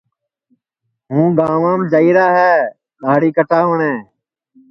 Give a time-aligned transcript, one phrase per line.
[1.11, 2.53] ہُوں گانٚوانٚم جائیرا ہے
[3.01, 3.99] دہاڑی کٹاوٹؔیں